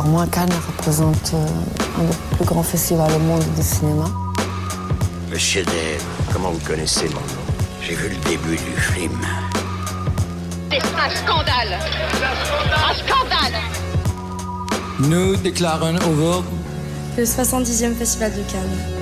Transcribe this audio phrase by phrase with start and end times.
[0.00, 1.46] pour moi, Cannes représente euh,
[1.98, 4.06] un des plus grands festivals au monde du cinéma.
[5.30, 7.44] Monsieur Dave, comment vous connaissez mon nom?
[7.82, 9.20] J'ai vu le début du film.
[10.70, 11.78] C'est un scandale
[12.72, 13.60] Un scandale
[15.00, 16.44] Nous déclarons au
[17.18, 18.99] le 70e Festival de Cannes.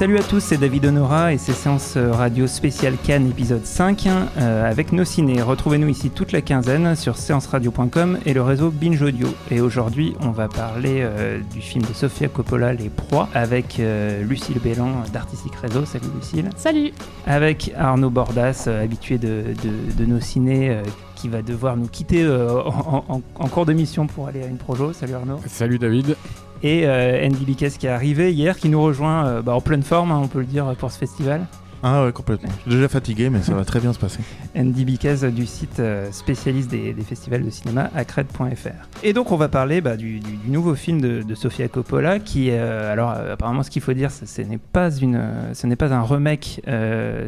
[0.00, 4.64] Salut à tous, c'est David Honora et c'est séance radio spéciale Cannes épisode 5 euh,
[4.66, 5.42] avec nos ciné.
[5.42, 9.28] Retrouvez-nous ici toute la quinzaine sur séanceradio.com et le réseau Binge Audio.
[9.50, 14.22] Et aujourd'hui, on va parler euh, du film de Sofia Coppola, Les Proies, avec euh,
[14.24, 15.84] Lucille Bélan d'Artistic Réseau.
[15.84, 16.48] Salut Lucille.
[16.56, 16.92] Salut.
[17.26, 19.54] Avec Arnaud Bordas, habitué de,
[19.98, 20.80] de, nos ciné
[21.14, 24.94] qui va devoir nous quitter en, en, cours d'émission pour aller à une projo.
[24.94, 25.40] Salut Arnaud.
[25.46, 26.16] Salut David
[26.62, 29.82] et euh, Andy Bickes qui est arrivé hier, qui nous rejoint euh, bah, en pleine
[29.82, 31.46] forme, hein, on peut le dire, pour ce festival.
[31.82, 32.50] Ah ouais, complètement.
[32.66, 34.20] Je suis déjà fatigué, mais ça va très bien se passer.
[34.54, 38.68] Andy Bicaz du site euh, spécialiste des, festivals de cinéma, acred.fr.
[39.02, 43.12] Et donc, on va parler bah, du, nouveau film de, Sofia Coppola, qui, euh, alors,
[43.12, 46.60] euh, apparemment, ce qu'il faut dire, ce n'est pas, pas un remake,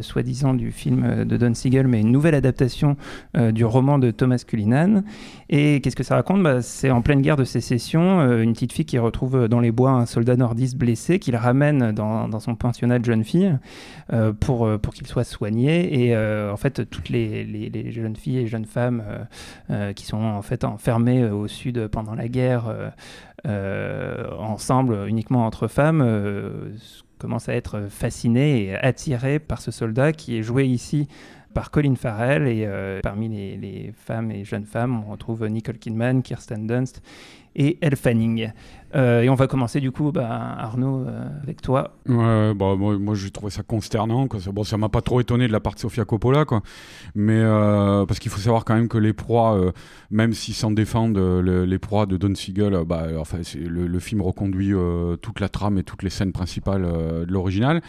[0.02, 2.96] soi-disant, du film de Don Siegel, mais une nouvelle adaptation
[3.34, 5.02] du roman de Thomas Cullinan.
[5.48, 6.42] Et qu'est-ce que ça raconte?
[6.42, 9.92] Bah, C'est en pleine guerre de sécession, une petite fille qui retrouve dans les bois
[9.92, 13.52] un soldat nordiste blessé, qu'il ramène dans, son pensionnat de jeune fille
[14.44, 16.06] pour, euh, pour qu'il soit soigné.
[16.06, 19.02] Et euh, en fait, toutes les, jeunes filles et jeunes femmes
[19.70, 22.92] euh, qui sont en fait enfermées au sud pendant la guerre,
[23.44, 26.04] ensemble, uniquement entre femmes,
[27.18, 31.08] commencent à être fascinées et attirées par ce soldat qui est joué ici
[31.54, 32.46] par Colin Farrell.
[32.46, 32.68] Et
[33.02, 37.02] parmi les, les, femmes et jeunes femmes, on retrouve Nicole Kidman, Kirsten Dunst
[37.54, 37.96] et Elle.
[38.94, 41.96] Euh, et on va commencer du coup, bah, Arnaud, euh, avec toi.
[42.06, 44.28] Ouais, bah, moi, j'ai trouvé ça consternant.
[44.28, 44.40] Quoi.
[44.52, 46.62] Bon, ça m'a pas trop étonné de la part de Sofia Coppola, quoi.
[47.14, 49.72] mais euh, parce qu'il faut savoir quand même que les proies,
[50.10, 54.74] même s'ils s'en défendent, les proies de Don Siegel, bah, enfin, le, film reconduit
[55.22, 57.80] toute la trame et toutes les scènes principales de l'original.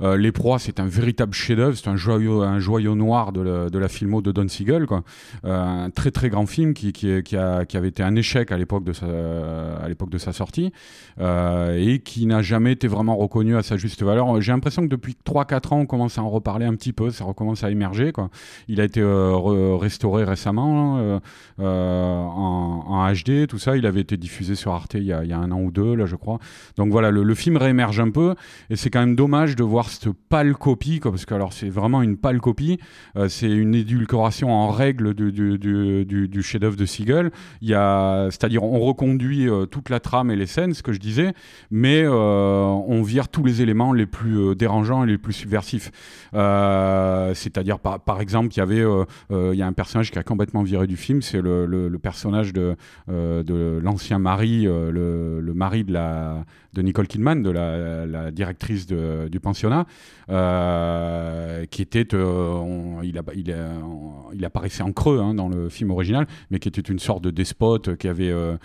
[0.00, 3.70] Euh, les Proies, c'est un véritable chef-d'œuvre, c'est un joyau, un joyau noir de la,
[3.70, 5.02] de la filmo de Don Siegel, quoi.
[5.44, 6.92] Euh, un très très grand film qui,
[7.36, 10.72] a, qui avait été un échec à l'époque de sa, à l'époque de sa sortie
[11.20, 14.40] euh, et qui n'a jamais été vraiment reconnu à sa juste valeur.
[14.40, 17.24] J'ai l'impression que depuis 3-4 ans, on commence à en reparler un petit peu, ça
[17.24, 18.30] recommence à émerger, quoi.
[18.68, 19.02] Il a été
[19.80, 21.20] restauré récemment
[21.58, 23.76] en, HD, tout ça.
[23.76, 26.16] Il avait été diffusé sur Arte il y, a, un an ou deux, là, je
[26.16, 26.38] crois.
[26.76, 28.34] Donc voilà, le film réémerge un peu
[28.70, 32.02] et c'est quand même dommage de voir cette pâle copie, parce que alors c'est vraiment
[32.02, 32.78] une pâle copie,
[33.16, 37.30] euh, c'est une édulcoration en règle du, chef-d'œuvre de Siegel.
[37.60, 40.92] Il y a, c'est-à-dire on reconduit euh, toute la trame et les scènes, ce que
[40.92, 41.34] je disais,
[41.70, 45.90] mais euh, on vire tous les éléments les plus dérangeants et les plus subversifs.
[46.32, 48.84] c'est-à-dire par, exemple, il y avait,
[49.30, 52.76] il y a un personnage qui a complètement viré du film, c'est le, personnage de,
[53.08, 59.73] l'ancien mari, le, mari de Nicole Kidman, de la, directrice du pensionnat
[60.30, 63.20] euh, qui était, euh, il,
[64.32, 67.30] il, apparaissait en creux hein, dans le film original, mais qui était une sorte de
[67.30, 68.56] despote qui avait euh,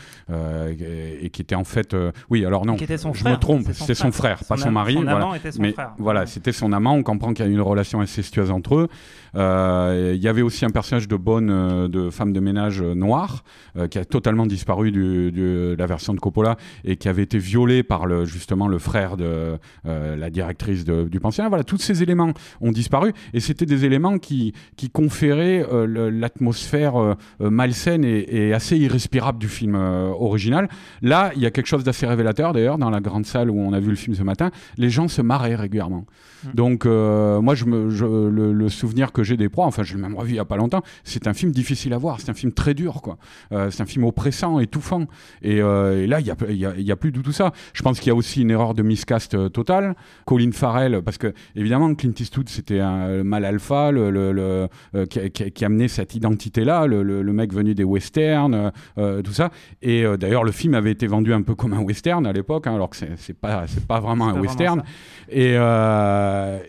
[1.22, 1.96] et qui était en fait,
[2.30, 5.31] oui, alors non, je me trompe, c'était son, frère, pas son, mari, voilà.
[5.59, 6.94] mais voilà, c'était son amant.
[6.94, 8.88] On comprend qu'il y a une relation incestueuse entre eux.
[9.34, 13.44] Il y avait aussi un personnage de bonne, de femme de ménage noire
[13.90, 16.56] qui a totalement disparu de la version de Coppola
[16.86, 21.50] et qui avait été violée par le, justement le frère de la directrice du pensionnat.
[21.50, 26.96] Voilà, tous ces éléments ont disparu et c'était des éléments qui, qui conféraient euh, l'atmosphère
[26.96, 30.70] euh, euh, malsaine et, assez irrespirable du film original.
[31.02, 33.74] Là, il y a quelque chose d'assez révélateur d'ailleurs dans la grande salle où on
[33.74, 34.50] a vu le film ce matin.
[34.78, 36.06] Les gens se marraient régulièrement.
[36.44, 36.48] Mmh.
[36.54, 37.90] Donc, moi, je me,
[38.30, 40.58] le, souvenir que j'ai des proies, enfin, je l'ai même revu il n'y a pas
[40.58, 42.20] longtemps, c'est un film difficile à voir.
[42.20, 43.18] C'est un film très dur, quoi.
[43.52, 45.06] c'est un film oppressant, étouffant.
[45.42, 47.52] Et, et là, il n'y a, y a, y a, plus du tout ça.
[47.74, 49.96] Je pense qu'il y a aussi une erreur de miscast totale.
[50.26, 55.52] Colin Farrell, parce que évidemment Clint Eastwood c'était un mal alpha, le, le, euh, qui,
[55.52, 59.52] qui, amenait cette identité-là, le, mec venu des westerns, euh, euh, tout ça.
[59.81, 62.75] Et d'ailleurs le film avait été vendu un peu comme un western à l'époque, hein,
[62.75, 64.84] alors que c'est pas c'est pas vraiment un western.
[65.30, 65.56] Et,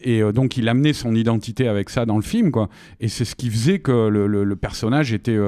[0.03, 2.69] et donc il amenait son identité avec ça dans le film, quoi.
[3.01, 5.39] Et c'est ce qui faisait que le, personnage était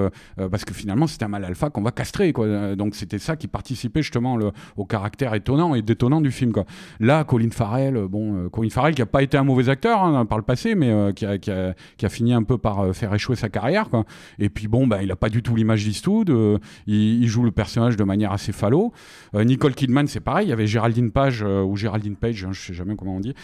[0.50, 2.74] parce que finalement c'était un mal alpha qu'on va castrer, quoi.
[2.76, 4.38] Donc c'était ça qui participait justement
[4.76, 6.64] au caractère étonnant et détonnant du film, quoi.
[7.00, 10.38] Là, Colin Farrell, bon, Colin Farrell qui n'a pas été un mauvais acteur hein, par
[10.38, 13.36] le passé, mais euh, qui, a, a, a, fini un peu par euh, faire échouer
[13.36, 13.88] sa carrière.
[13.88, 14.04] Quoi.
[14.38, 16.30] Et puis bon, bah, il n'a pas du tout l'image d'Eastwood.
[16.30, 18.92] Euh, il, joue le personnage de manière assez falot.
[19.34, 20.46] Nicole Kidman, c'est pareil.
[20.46, 23.34] Il y avait Géraldine Page ou Géraldine Page, hein, je sais jamais comment on dit,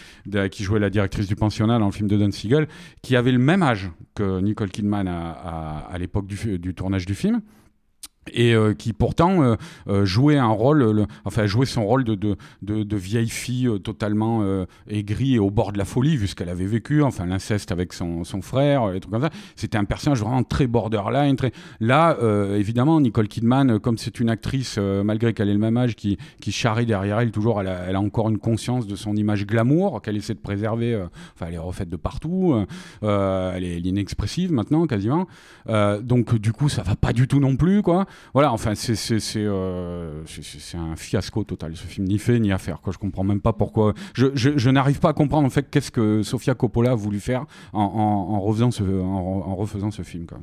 [0.51, 2.67] qui jouait la directrice du pensionnat dans le film de Don Siegel,
[3.01, 7.41] qui avait le même âge que Nicole Kidman à, l'époque du tournage du film.
[8.33, 9.55] Et euh, qui pourtant euh,
[9.87, 12.37] euh, jouait un rôle, le, enfin jouait son rôle de,
[12.95, 14.43] vieille fille totalement
[14.89, 17.93] aigrie et au bord de la folie vu ce qu'elle avait vécu, enfin l'inceste avec
[17.93, 19.29] son, frère, et trucs comme ça.
[19.55, 21.35] C'était un personnage vraiment très borderline.
[21.35, 21.51] Très...
[21.79, 22.17] Là,
[22.55, 26.17] évidemment, Nicole Kidman, comme c'est une actrice, malgré qu'elle ait le même âge, qui,
[26.49, 30.17] charrie derrière elle toujours, elle a, elle encore une conscience de son image glamour qu'elle
[30.17, 30.99] essaie de préserver.
[31.35, 32.53] Enfin, elle est refaite de partout.
[32.53, 32.65] euh,
[33.03, 35.27] euh, elle est inexpressive maintenant, quasiment.
[36.01, 38.93] Donc, du coup, ça va pas du tout non plus, quoi voilà, enfin, c'est
[39.37, 41.75] euh, c'est- un fiasco total.
[41.75, 42.81] Ce film, ni fait ni à faire.
[42.81, 42.93] Quoi.
[42.93, 43.93] Je comprends même pas pourquoi.
[44.13, 47.19] Je, je, je n'arrive pas à comprendre en fait qu'est-ce que Sofia Coppola a voulu
[47.19, 49.05] faire en, en, en refaisant ce, en,
[49.47, 50.25] en refaisant ce film.
[50.25, 50.39] Quoi.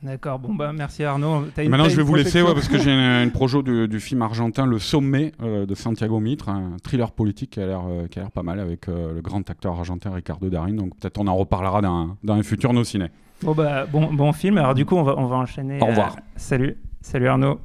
[0.00, 1.42] D'accord, bon bah merci Arnaud.
[1.58, 3.98] Une- Maintenant, je vais vous laisser ouais, parce que j'ai une, une projo du, du
[3.98, 8.06] film argentin Le Sommet euh, de Santiago Mitre, un thriller politique qui a l'air euh,
[8.06, 10.76] qui a l'air pas mal avec euh, le grand acteur argentin Ricardo Darín.
[10.76, 13.06] Donc peut-être on en reparlera dans, dans un futur nos ciné.
[13.42, 14.58] Bon, bah, bon, bon film.
[14.58, 15.80] Alors, du coup, on va, on va enchaîner.
[15.82, 16.16] Au revoir.
[16.36, 16.76] salut.
[17.00, 17.60] Salut Arnaud.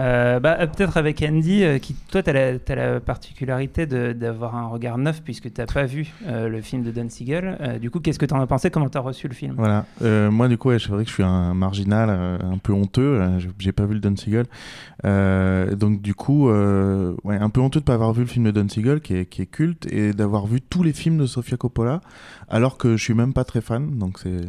[0.00, 4.68] Euh, bah, Peut-être avec Andy, euh, qui, toi, tu as, la la particularité d'avoir un
[4.68, 7.78] regard neuf puisque tu n'as pas vu euh, le film de Don Siegel.
[7.80, 8.70] Du coup, qu'est-ce que tu en as pensé?
[8.70, 9.54] Comment tu as reçu le film?
[9.56, 9.84] Voilà.
[10.30, 13.20] Moi, du coup, ouais, c'est vrai que je suis un marginal, un peu honteux.
[13.58, 14.46] J'ai- pas vu le Don Siegel.
[15.04, 18.68] Donc, du coup, ouais, un peu honteux de pas avoir vu le film de Don
[18.68, 22.00] Siegel, qui est, qui est culte, et d'avoir vu tous les films de Sofia Coppola,
[22.48, 23.98] alors que je suis même pas très fan.
[23.98, 24.48] Donc, c'est.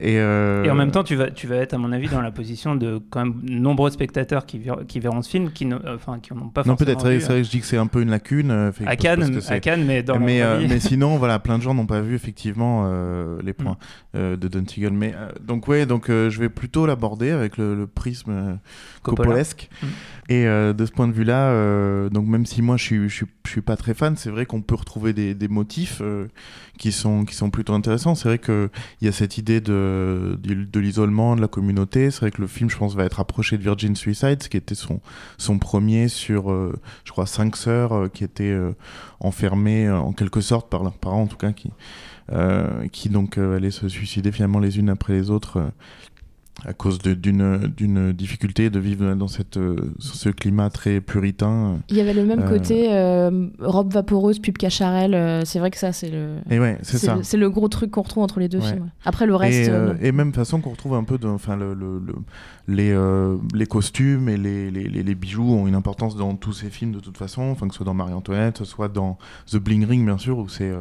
[0.00, 2.30] Et, Et en même temps, tu vas, tu vas être, à mon avis, dans la
[2.30, 6.32] position de quand même nombreux spectateurs qui, qui verront ce film, qui n'ont enfin, qui
[6.32, 7.00] en ont pas Non, forcément peut-être.
[7.00, 8.50] C'est vrai- vrai que je dis que c'est un peu une lacune.
[8.50, 11.62] euh, fait- à Cannes, à Cannes, mais dans mais, euh, mais sinon, voilà, plein de
[11.62, 13.76] gens n'ont pas vu effectivement euh, les points
[14.14, 14.64] euh, de Don.
[14.92, 18.54] Mais euh, donc ouais, donc euh, je vais plutôt l'aborder avec le, le prisme euh.
[19.82, 19.86] Mm.
[20.30, 23.14] Et euh, de ce point de vue-là, euh, donc même si moi je suis, je
[23.14, 26.26] suis, je suis pas très fan, c'est vrai qu'on peut retrouver des, des motifs euh,
[26.78, 28.14] qui sont qui sont plutôt intéressants.
[28.14, 28.68] C'est vrai que
[29.00, 32.10] il y a cette idée de de, l'isolement de la communauté.
[32.10, 34.58] C'est vrai que le film, je pense, va être approché de Virgin Suicide, ce qui
[34.58, 35.00] était son
[35.38, 38.72] son premier sur, euh, je crois, cinq sœurs euh, qui étaient euh,
[39.20, 41.70] enfermées en quelque sorte par leurs parents, en tout cas, qui
[42.92, 45.72] qui donc allaient se suicider finalement les unes après les autres.
[46.64, 51.76] À cause d'une difficulté de vivre dans cette, euh, ce climat très puritain.
[51.88, 55.14] Il y avait le même Euh, côté euh, robe vaporeuse, pub cacharel.
[55.14, 56.38] euh, c'est vrai que ça, c'est le.
[56.50, 57.18] Et ouais, c'est ça.
[57.22, 58.72] C'est le gros truc qu'on retrouve entre les deux Ouais.
[58.72, 58.90] films.
[59.04, 59.70] Après, le reste.
[60.02, 62.14] et, même façon qu'on retrouve un peu de, enfin le, le- le-
[62.66, 62.94] les,
[63.54, 67.00] les costumes et les, les, les- bijoux ont une importance dans tous ces films de
[67.00, 69.16] toute façon, enfin que ce soit dans Marie-Antoinette, soit dans
[69.50, 70.72] The Bling Ring bien sûr où c'est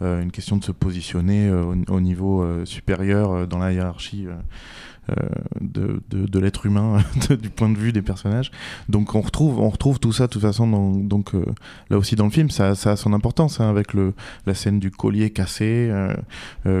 [0.00, 4.26] une question de se positionner au, au niveau supérieur dans la hiérarchie.
[5.10, 5.14] Euh,
[5.60, 6.98] de, de, de l'être humain
[7.40, 8.50] du point de vue des personnages
[8.88, 11.44] donc on retrouve on retrouve tout ça de toute façon dans- donc euh,
[11.90, 14.14] là aussi dans le film ça, ça a son importance hein, avec le
[14.46, 15.90] la scène du collier cassé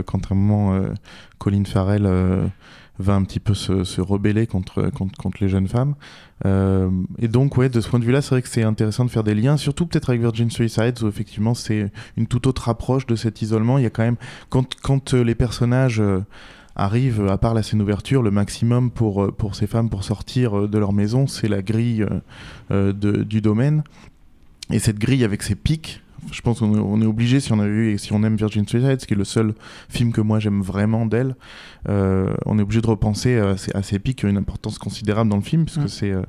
[0.06, 0.80] quand à un moment
[1.38, 2.46] Colin Farrell euh,
[2.98, 5.94] va un petit peu se, se rebeller contre, contre, contre les jeunes femmes.
[6.46, 6.88] Euh,
[7.18, 9.24] et donc, ouais, de ce point de vue-là, c'est vrai que c'est intéressant de faire
[9.24, 13.16] des liens, surtout peut-être avec Virgin Suicides, où effectivement c'est une toute autre approche de
[13.16, 13.78] cet isolement.
[13.78, 14.16] Il y a quand même,
[14.48, 16.20] quand, quand les personnages euh,
[16.76, 20.58] arrivent, à part la scène ouverture, le maximum pour, euh, pour ces femmes pour sortir
[20.58, 22.06] euh, de leur maison, c'est la grille
[22.70, 23.84] euh, du domaine.
[24.70, 27.60] Et cette grille avec ses pics, je pense qu'on est, on est obligé, si on
[27.60, 29.54] a vu et si on aime Virgin Suicide, ce qui est le seul
[29.88, 31.36] film que moi j'aime vraiment d'elle,
[31.88, 34.78] euh, on est obligé de repenser à ces, à ces pics qui ont une importance
[34.78, 35.88] considérable dans le film, puisque Mm.
[35.88, 36.22] c'est euh,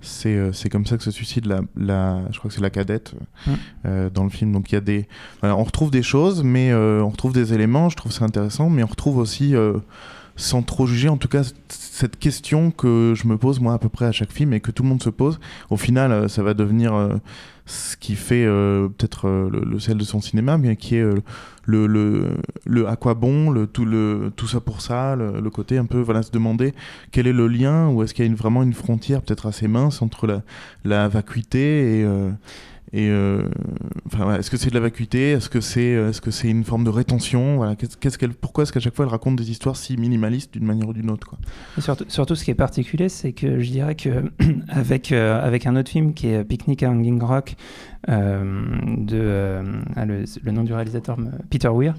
[0.00, 2.70] c'est euh, c'est comme ça que se suicide la, la je crois que c'est la
[2.70, 3.14] cadette
[3.86, 4.52] euh, dans le film.
[4.52, 5.08] Donc il y a des,
[5.42, 7.88] on retrouve des choses, mais on retrouve des éléments.
[7.88, 9.54] Je trouve ça intéressant, mais on retrouve aussi
[10.38, 13.88] sans trop juger, en tout cas, cette question que je me pose moi à peu
[13.88, 15.40] près à chaque film et que tout le monde se pose.
[15.68, 17.16] Au final, euh, ça va devenir euh,
[17.66, 21.02] ce qui fait euh, peut-être le, sel de son cinéma, mais qui est
[21.66, 25.50] le, le, le à quoi bon, le, tout, le, tout ça pour ça, le, le
[25.50, 26.72] côté un peu, voilà, se demander
[27.10, 29.66] quel est le lien, ou est-ce qu'il y a une, vraiment une frontière peut-être assez
[29.66, 30.42] mince entre la,
[30.84, 32.06] la vacuité et...
[32.94, 33.42] euh,
[34.38, 36.84] est-ce que c'est de la vacuité Est-ce que c'est euh, est-ce que c'est une forme
[36.84, 37.56] de rétention?
[37.56, 40.64] Voilà, qu'est-ce, qu'elle, pourquoi est-ce qu'à chaque fois elle raconte des histoires si minimalistes d'une
[40.64, 41.38] manière ou d'une autre quoi?
[41.78, 44.32] Surtout, surtout, ce qui est particulier, c'est que je dirais que
[44.68, 47.56] avec, euh, avec un autre film qui est Picnic à Hanging Rock,
[48.06, 49.62] de,
[49.96, 51.18] ah, le, nom du réalisateur,
[51.50, 51.94] Peter Weir,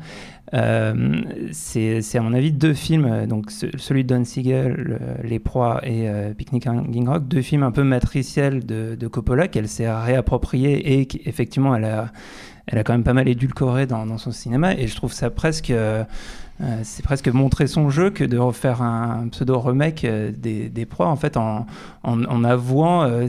[0.53, 4.99] euh, c'est à mon avis deux films, euh, donc ce- celui de Don Siegel, le-
[5.27, 9.07] Les Proies et euh, Picnic à Hanging Rock, deux films un peu matriciels de, de
[9.07, 12.11] Coppola qu'elle s'est réapproprié et qui, effectivement elle a
[12.71, 15.31] elle a quand même pas mal édulcoré dans, dans son cinéma, et je trouve ça
[15.31, 15.73] presque
[16.61, 20.85] euh, c'est presque montrer son jeu que de refaire un, pseudo remake euh, des, des
[20.85, 21.65] proies en fait en,
[22.03, 23.27] en, avouant euh,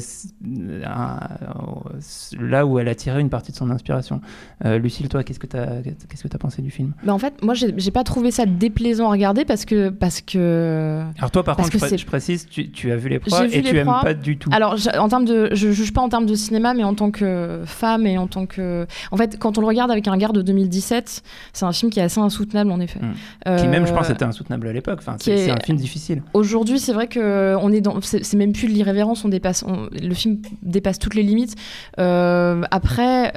[2.40, 4.20] là où elle a tiré une partie de son inspiration.
[4.64, 6.92] Lucille, toi, qu'est-ce que tu as qu'est-ce que as pensé du film?
[7.04, 11.02] Bah En fait, moi, j'ai pas trouvé ça déplaisant à regarder parce que parce que.
[11.18, 13.86] Alors toi, par contre, je, précise, tu, tu, as vu les proies et tu aimes
[14.02, 14.50] pas du tout.
[14.52, 17.62] Alors, en termes de, je juge pas en termes de cinéma, mais en tant que
[17.64, 20.42] femme et en tant que, en fait, quand on le regarde avec un regard de
[20.42, 21.22] 2017,
[21.52, 23.00] c'est un film qui est assez insoutenable en effet.
[23.44, 24.98] Qui même, je pense, euh, était insoutenable à l'époque.
[25.00, 26.22] Enfin, c'est un film difficile.
[26.34, 29.24] Aujourd'hui, c'est vrai que on est dans, c'est même plus de l'irrévérence.
[29.24, 31.54] On dépasse, le film dépasse toutes les limites.
[31.98, 33.32] Euh, après.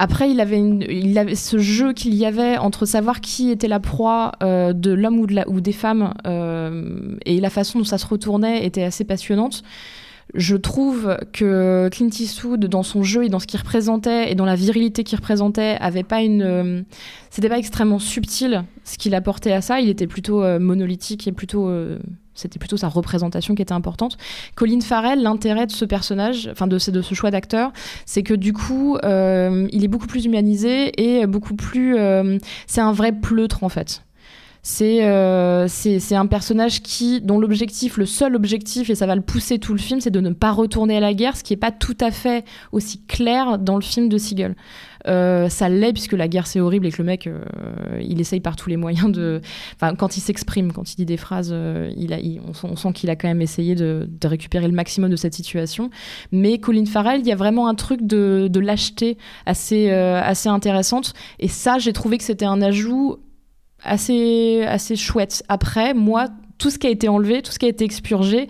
[0.00, 3.80] Après, il avait, il avait ce jeu qu'il y avait entre savoir qui était la
[3.80, 7.98] proie euh, de l'homme ou, de la, ou des femmes et la façon dont ça
[7.98, 9.64] se retournait était assez passionnante.
[10.34, 14.44] Je trouve que Clint Eastwood, dans son jeu et dans ce qu'il représentait et dans
[14.44, 16.42] la virilité qu'il représentait, avait pas une.
[16.42, 16.82] Euh,
[17.30, 19.80] c'était pas extrêmement subtil ce qu'il apportait à ça.
[19.80, 21.68] Il était plutôt euh, monolithique et plutôt.
[21.68, 21.98] Euh,
[22.34, 24.16] c'était plutôt sa représentation qui était importante.
[24.54, 27.72] Colin Farrell, l'intérêt de ce personnage, enfin de, de ce choix d'acteur,
[28.06, 31.96] c'est que du coup, il est beaucoup plus humanisé et beaucoup plus.
[32.68, 34.02] c'est un vrai pleutre en fait.
[34.80, 39.58] Euh, c'est un personnage qui, dont l'objectif, le seul objectif, et ça va le pousser
[39.58, 41.72] tout le film, c'est de ne pas retourner à la guerre, ce qui n'est pas
[41.72, 44.56] tout à fait aussi clair dans le film de Siegel.
[45.06, 47.40] Euh, ça l'est puisque la guerre c'est horrible et que le mec euh,
[48.02, 49.40] il essaye par tous les moyens de.
[49.76, 51.54] Enfin, quand il s'exprime, quand il dit des phrases,
[51.96, 52.18] il a,
[52.64, 55.90] on, sent qu'il a quand même essayé de, récupérer le maximum de cette situation.
[56.32, 61.14] Mais Colin Farrell, il y a vraiment un truc de, de lâcheté assez, assez intéressante.
[61.38, 63.18] Et ça, j'ai trouvé que c'était un ajout
[63.82, 65.42] assez, assez chouette.
[65.48, 66.26] Après, moi,
[66.58, 68.48] tout ce qui a été enlevé, tout ce qui a été expurgé,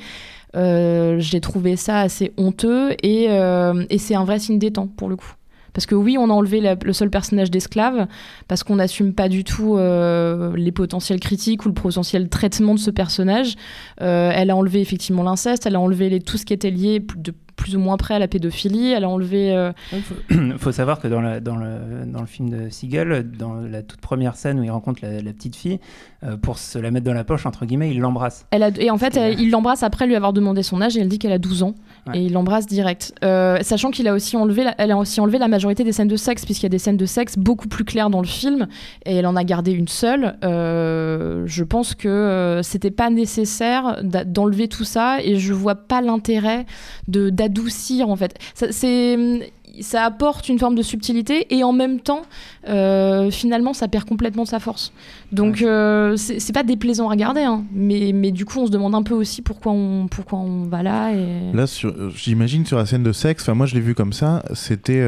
[0.57, 4.89] euh, j'ai trouvé ça assez honteux et, euh, et c'est un vrai signe des temps
[4.89, 5.35] pour le coup.
[5.75, 8.09] Parce que oui, on a enlevé le seul personnage d'esclave,
[8.49, 12.81] parce qu'on n'assume pas du tout euh, les potentiels critiques ou le potentiel traitement de
[12.81, 13.55] ce personnage.
[13.99, 17.01] elle a enlevé effectivement l'inceste, elle a enlevé tout ce qui était lié
[17.69, 18.93] plus ou moins près à la pédophilie.
[18.93, 19.55] Elle a enlevé.
[19.55, 19.73] Euh,
[20.31, 23.83] Il faut, savoir que dans, la, dans, le, dans le film de Siegel, dans la
[23.83, 25.79] toute première scène où il rencontre la, petite fille,
[26.23, 28.47] euh, pour se la mettre dans la poche, entre guillemets, il l'embrasse.
[28.51, 31.09] Elle a, et en fait, il l'embrasse après lui avoir demandé son âge et elle
[31.09, 31.75] dit qu'elle a 12 ans.
[32.15, 33.15] Et il l'embrasse direct.
[33.25, 36.09] Euh, sachant qu'il a aussi enlevé, la, elle a aussi enlevé la majorité des scènes
[36.09, 38.69] de sexe, puisqu'il y a des scènes de sexe beaucoup plus claires dans le film,
[39.05, 40.37] et elle en a gardé une seule.
[40.43, 46.67] je pense que c'était pas nécessaire d'enlever tout ça, et je vois pas l'intérêt
[47.09, 48.39] de adoucir en fait.
[49.81, 52.23] Ça apporte une forme de subtilité et en même temps,
[52.69, 54.93] euh, finalement, ça perd complètement de sa force.
[55.33, 58.95] Donc, euh, c'est pas déplaisant à regarder, hein, mais, mais du coup, on se demande
[58.95, 61.13] un peu aussi pourquoi on, pourquoi on va là.
[61.13, 61.53] Et...
[61.53, 65.07] Là, euh, j'imagine sur la scène de sexe, moi je l'ai vu comme ça, c'était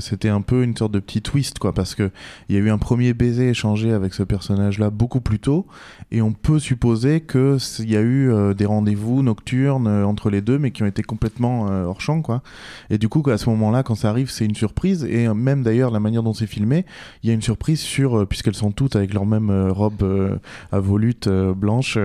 [0.00, 2.10] c'était un peu une sorte de petit twist, quoi, parce qu'il
[2.50, 5.66] y a eu un premier baiser échangé avec ce personnage-là beaucoup plus tôt,
[6.10, 10.70] et on peut supposer qu'il y a eu des rendez-vous nocturnes entre les deux, mais
[10.70, 12.42] qui ont été complètement hors champ, quoi.
[12.90, 15.04] Et du coup, à ce moment-là, quand ça arrive, c'est une surprise.
[15.04, 16.84] Et même d'ailleurs, la manière dont c'est filmé,
[17.22, 20.02] il y a une surprise sur, euh, puisqu'elles sont toutes avec leur même euh, robe
[20.02, 20.36] euh,
[20.72, 21.98] à volute blanche,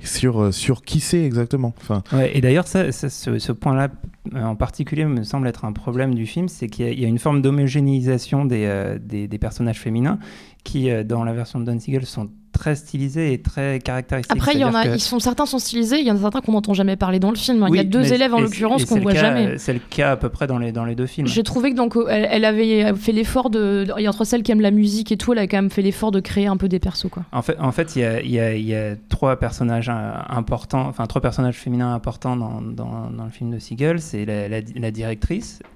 [0.00, 1.74] sur, sur qui c'est exactement.
[1.80, 2.02] Enfin...
[2.32, 3.88] et d'ailleurs, ce, point-là
[4.34, 7.42] en particulier me semble être un problème du film, c'est qu'il y, a une forme
[7.42, 10.18] d'homogénéisation des, des, des, personnages féminins
[10.64, 14.36] qui, dans la version de Don Siegel, sont très stylisés et très caractéristiques.
[14.36, 16.40] Après, il y en a, ils sont certains sont stylisés, il y en a certains
[16.40, 17.64] qu'on n'entend jamais parler dans le film.
[17.68, 19.58] il y a deux élèves en l'occurrence qu'on voit jamais.
[19.58, 21.26] C'est le cas à peu près dans les dans les deux films.
[21.26, 24.52] J'ai trouvé que donc elle, avait fait l'effort de, il y a entre celles qui
[24.52, 26.68] aiment la musique et tout, elle a quand même fait l'effort de créer un peu
[26.68, 27.24] des persos quoi.
[27.32, 29.88] En fait, en fait, il y a, il y a, il y a trois personnages
[29.88, 34.00] euh, importants, enfin trois personnages féminins importants dans, dans, dans le film de Siegel.
[34.00, 35.68] C'est la, la directrice, euh,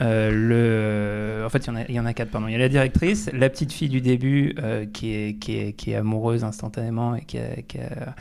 [0.00, 1.42] le...
[1.44, 2.48] En fait, il y, en a, y en a quatre, pardon.
[2.48, 5.72] Il y a la directrice, la petite fille du début euh, qui, est, qui, est,
[5.72, 7.38] qui, est, amoureuse instantanément et qui
[7.68, 8.14] qui a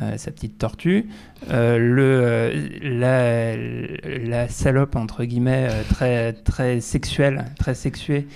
[0.00, 1.08] euh, sa petite tortue.
[1.50, 8.26] le, la, la, salope, entre guillemets, très, très sexuelle, très sexuée,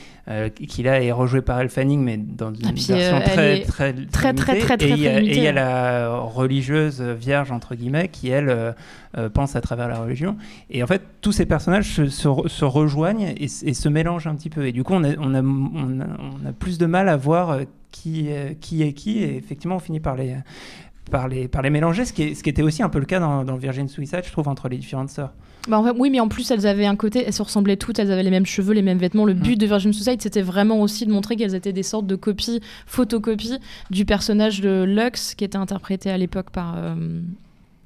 [0.54, 4.34] qui là est rejouée par Elle Fanning, mais dans une version très, très, très, très,
[4.34, 8.74] très, très, et il y a la religieuse vierge, entre guillemets, qui elle
[9.32, 10.36] pense à travers la religion.
[10.70, 14.50] Et en fait, tous ces personnages se, se, se rejoignent et, se mélangent un petit
[14.50, 14.66] peu.
[14.66, 17.62] Et du coup, on a, on a, on a, plus de mal à voir euh,
[17.90, 18.28] qui,
[18.60, 19.18] qui est qui.
[19.18, 20.36] Et effectivement, on finit par les,
[21.10, 23.04] par les, par les mélanger, ce qui, est, ce qui était aussi un peu le
[23.04, 25.32] cas dans, dans Virgin Suicide, je trouve, entre les différentes sœurs.
[25.68, 27.98] Bah en fait, oui, mais en plus, elles avaient un côté, elles se ressemblaient toutes,
[27.98, 29.24] elles avaient les mêmes cheveux, les mêmes vêtements.
[29.24, 29.40] Le mm.
[29.40, 32.60] but de Virgin Suicide, c'était vraiment aussi de montrer qu'elles étaient des sortes de copies,
[32.86, 33.58] photocopies
[33.90, 36.74] du personnage de Lux, qui était interprété à l'époque par.
[36.76, 37.20] Euh,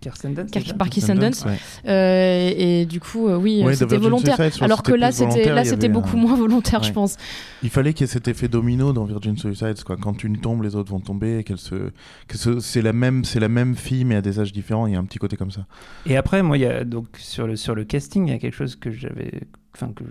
[0.00, 1.44] Kirsten Dunst, Car- c'est ça par Kirsten Dunst.
[1.44, 1.56] ouais.
[1.86, 4.36] Euh, et, du coup, euh, oui, Ouais, euh, c'était volontaire.
[4.36, 7.16] Suicide, Alors que là, c'était là, c'était beaucoup un- moins volontaire, je pense.
[7.62, 9.96] Il fallait qu'il y ait cet effet domino dans Virgin Suicides, quoi.
[9.96, 11.90] Quand une tombe, les autres vont tomber, qu'elle se,
[12.28, 14.86] que ce- c'est la même, c'est la même fille mais à des âges différents.
[14.86, 15.66] Il y a un petit côté comme ça.
[16.06, 18.38] Et après, moi, il y a donc sur le sur le casting, il y a
[18.38, 19.32] quelque chose que j'avais,
[19.74, 20.04] enfin que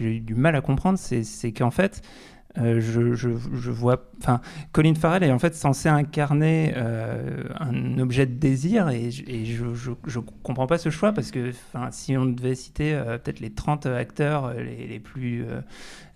[0.00, 2.00] j'ai eu du mal à comprendre, c'est c'est qu'en fait.
[2.58, 4.40] Euh, je, je, je vois, enfin,
[4.72, 9.44] Colin Farrell est en fait censé incarner euh, un objet de désir et, je- et
[9.44, 13.18] je, je, je comprends pas ce choix parce que, enfin, si on devait citer euh,
[13.18, 15.44] peut-être les 30 acteurs les, les plus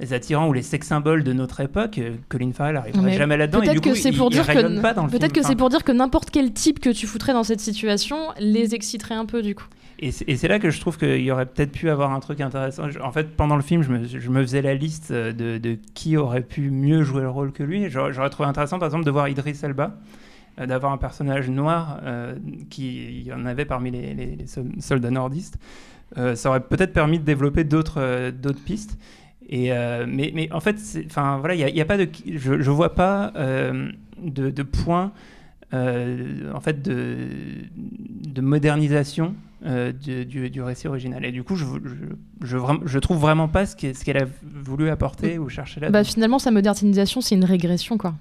[0.01, 3.61] les attirants ou les sex symboles de notre époque, Colin Farrell arriverait Mais jamais là-dedans
[3.63, 5.21] et Peut-être que c'est il- pour il dire rayonne pas dans que le film.
[5.21, 7.61] peut-être que Enfin, c'est pour dire que n'importe quel type que tu foutrais dans cette
[7.61, 9.67] situation les exciterait un peu du coup.
[10.03, 12.85] Et c'est là que je trouve qu'il y aurait peut-être pu avoir un truc intéressant.
[13.03, 16.71] En fait, pendant le film, je me, faisais la liste euh, de, qui aurait pu
[16.71, 17.91] mieux jouer le rôle que lui.
[17.91, 19.99] J'aurais trouvé intéressant, par exemple, de voir Idris Elba,
[20.59, 22.35] euh, d'avoir un personnage noir euh,
[22.71, 25.59] qui y en avait parmi les, les- les sol- soldats nordistes.
[26.17, 28.33] Euh, ça aurait peut-être permis de développer d'autres
[28.65, 28.99] pistes.
[29.51, 29.71] Et
[30.07, 34.63] mais, en fait, enfin voilà, il n'y a, pas de, je, je vois pas de
[34.63, 35.13] point
[35.75, 37.17] euh, en fait de,
[37.77, 39.35] de modernisation
[39.67, 41.25] euh, du, du- du récit original.
[41.25, 44.89] Et du coup, je, je, je, vra- je trouve vraiment pas ce qu'elle a voulu
[44.89, 45.91] apporter ou chercher là.
[45.91, 48.15] Bah, finalement, sa modernisation, c'est une régression, quoi.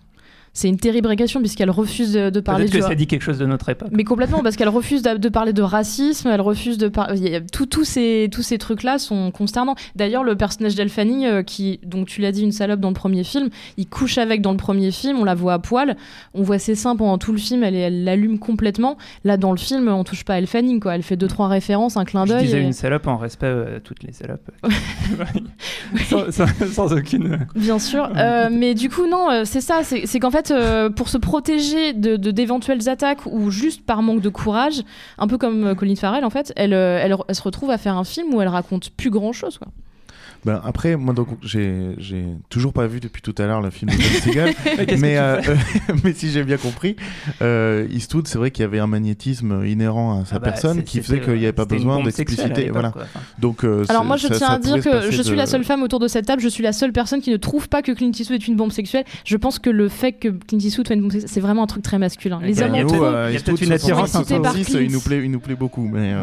[0.53, 3.37] C'est une terrible régression puisqu'elle refuse de, de parler Peut-être que ça dit quelque chose
[3.37, 3.89] de notre époque.
[3.91, 7.41] Mais complètement, parce qu'elle refuse de, de parler de racisme, elle refuse de parler.
[7.51, 9.75] Tous ces, tous ces trucs-là sont consternants.
[9.95, 12.93] D'ailleurs, le personnage d'Elle Fanning, euh, qui, donc tu l'as dit, une salope dans le
[12.95, 15.95] premier film, il couche avec dans le premier film, on la voit à poil,
[16.33, 18.97] on voit ses seins pendant tout le film, elle l'allume complètement.
[19.23, 20.95] Là, dans le film, on touche pas à Elle Fanning, quoi.
[20.95, 22.45] Elle fait deux, trois références, un clin Je d'œil.
[22.45, 24.49] disais et- une salope en respect euh, à toutes les salopes.
[26.09, 27.47] sans, sans- sans aucune.
[27.55, 31.09] Bien sûr, Euh, mais du coup non, euh, c'est ça, c'est qu'en fait euh, pour
[31.09, 34.81] se protéger de d'éventuelles attaques ou juste par manque de courage,
[35.17, 37.77] un peu comme euh, Colin Farrell en fait, elle, euh, elle, elle se retrouve à
[37.77, 39.59] faire un film où elle raconte plus grand chose.
[40.45, 43.91] Ben, après, moi, donc, j'ai, j'ai toujours pas vu depuis tout à l'heure le film
[43.91, 44.53] de Ben Seagal,
[44.99, 45.41] Mais euh,
[46.03, 46.95] mais si j'ai bien compris,
[47.41, 50.83] euh, Eastwood, c'est vrai qu'il y avait un magnétisme inhérent à sa Ah bah, personne
[50.83, 52.69] qui faisait qu'il n'y avait pas besoin d'expliciter.
[52.69, 52.91] Voilà.
[52.91, 53.03] quoi.
[53.03, 55.35] Enfin, Donc, euh, Alors moi je ça- tiens ça à dire que je suis de-
[55.37, 57.67] la seule femme autour de cette table, je suis la seule personne qui ne trouve
[57.69, 59.03] pas que Clint Eastwood est une bombe sexuelle.
[59.25, 61.67] Je pense que le fait que Clint Eastwood soit une bombe sexuelle, c'est vraiment un
[61.67, 62.39] truc très masculin.
[62.41, 64.33] Les hommes Il y a peut-être- trop- il y a Eastwood, peut-être une attirance Excité
[64.35, 64.85] un peu- par 66, Clint.
[64.87, 65.87] il nous plaît, il nous plaît beaucoup.
[65.91, 66.13] Mais,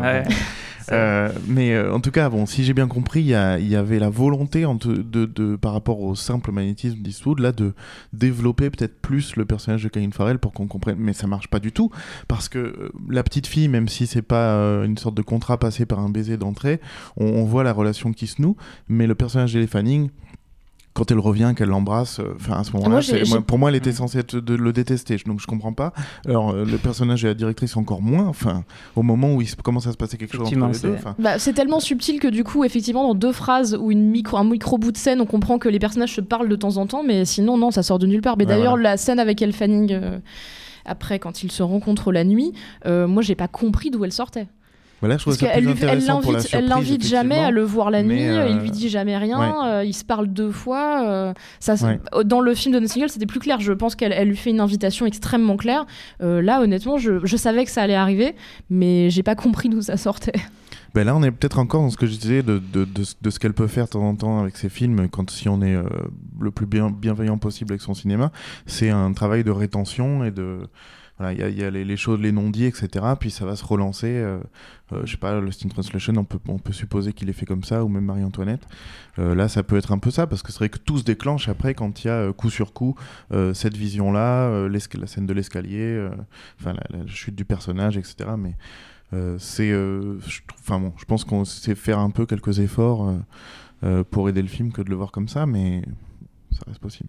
[0.92, 3.98] euh, mais euh, en tout cas, bon, si j'ai bien compris, il y, y avait
[3.98, 7.72] la volonté de, de- par rapport au simple magnétisme d'Eastwood, là, de
[8.12, 10.98] développer peut-être plus le personnage de Colin Farrell pour qu'on comprenne.
[10.98, 11.90] Mais ça marche pas du tout,
[12.28, 15.58] parce que euh, la petite fille, même si c'est pas euh, une sorte de contrat
[15.58, 16.80] passé par un baiser d'entrée,
[17.16, 18.56] on, on voit la relation qui se noue,
[18.88, 20.10] mais le personnage d'Elle Fanning,
[20.96, 23.92] quand elle revient, qu'elle l'embrasse, euh, enfin à ce moment-là, Moi, pour moi, elle était
[23.92, 25.92] censée être de le détester, donc je comprends pas.
[26.26, 28.26] Alors euh, le personnage et la directrice encore moins.
[28.26, 28.64] Enfin,
[28.96, 30.96] au moment où il se- commence à se passer quelque chose entre les deux.
[31.18, 34.44] Bah, c'est tellement subtil que du coup, effectivement, dans deux phrases ou une micro, un
[34.44, 37.02] micro bout de scène, on comprend que les personnages se parlent de temps en temps,
[37.04, 38.36] mais sinon, non, ça sort de nulle part.
[38.38, 38.90] Mais Ouais, d'ailleurs, voilà.
[38.92, 40.18] la scène avec Elle Fanning, euh,
[40.86, 42.52] après, quand ils se rencontrent la nuit,
[42.86, 44.46] euh, moi, j'ai pas compris d'où elle sortait.
[45.00, 47.50] Voilà, je trouve ça plus elle intéressant pour la l'invite, elle surprise, l'invite jamais à
[47.50, 49.68] le voir la nuit, euh, il lui dit jamais rien, ouais.
[49.70, 51.06] euh, ils se parlent deux fois.
[51.06, 52.00] euh, ça, Ouais.
[52.24, 53.60] Dans le film de No Single, c'était plus clair.
[53.60, 55.86] Je pense qu'elle elle lui fait une invitation extrêmement claire.
[56.22, 58.34] Euh, là, honnêtement, je, je savais que ça allait arriver,
[58.70, 60.32] mais j'ai pas compris d'où ça sortait.
[60.94, 63.16] Ben là, on est peut-être encore dans ce que je disais de, de, de, ce-
[63.20, 65.60] de ce qu'elle peut faire de temps en temps avec ses films, quand si on
[65.60, 65.82] est euh,
[66.40, 68.32] le plus bien, bienveillant possible avec son cinéma.
[68.64, 70.60] C'est un travail de rétention et de.
[71.18, 73.04] Voilà, il y a, y a les, choses, les non-dits, etc.
[73.18, 74.08] Puis ça va se relancer.
[74.08, 74.38] euh,
[74.92, 77.46] euh, je sais pas, Lost in Translation, on peut, on peut supposer qu'il est fait
[77.46, 78.66] comme ça, ou même Marie-Antoinette.
[79.18, 81.04] Euh, là, ça peut être un peu ça, parce que c'est vrai que tout se
[81.04, 82.94] déclenche après quand il y a euh, coup sur coup
[83.32, 86.08] euh, cette vision-là, euh, la scène de l'escalier,
[86.60, 88.30] enfin la, la chute du personnage, etc.
[88.38, 88.54] Mais
[89.38, 89.74] c'est,
[90.60, 93.12] enfin bon, je pense qu'on sait faire un peu quelques efforts
[94.10, 95.82] pour aider le film que de le voir comme ça, mais
[96.52, 97.08] ça reste possible.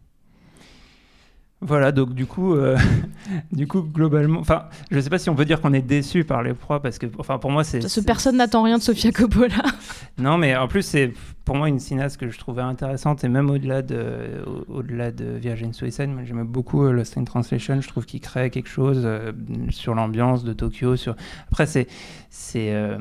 [1.59, 2.77] Voilà, donc du coup, euh,
[3.51, 6.43] du coup, globalement, enfin, je sais pas si on peut dire qu'on est déçu par
[6.43, 7.79] les proies parce que, enfin, pour moi, c'est.
[7.79, 9.63] Parce que personne n'attend rien de Sofia Coppola.
[10.19, 11.13] Non, mais en plus, c'est
[11.47, 15.23] pour moi une cinéaste que je trouvais intéressante et même au-delà de, au- au-delà de
[15.37, 17.79] Virgin Suicide, j'aimais beaucoup euh, Lost in Translation.
[17.79, 19.31] Je trouve qu'il crée quelque chose euh,
[19.69, 20.97] sur l'ambiance de Tokyo.
[20.97, 21.15] Sur
[21.49, 21.87] après, c'est
[22.29, 22.97] c'est euh,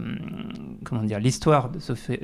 [0.85, 2.17] comment dire l'histoire de Sofia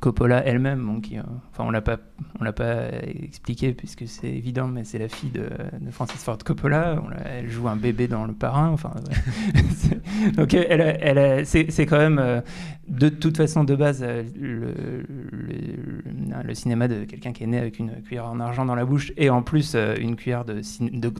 [0.00, 0.84] Coppola elle-même.
[0.84, 1.98] bon, qui, euh, enfin, on l'a pas
[2.40, 5.48] on l'a pas expliqué puisque c'est évident, mais c'est la fille de,
[5.80, 7.00] de Francis Ford Coppola.
[7.06, 8.68] On elle joue un bébé dans Le Parrain.
[8.70, 8.94] Enfin,
[10.36, 12.42] donc elle, c'est quand même
[12.88, 14.72] de toute façon de base le,
[15.30, 15.67] le,
[16.44, 19.12] le cinéma de quelqu'un qui est né avec une cuillère en argent dans la bouche
[19.16, 20.60] et en plus euh, une cuillère de,